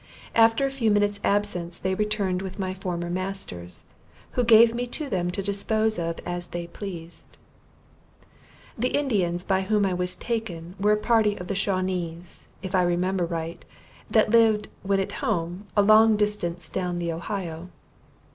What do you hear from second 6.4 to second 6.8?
they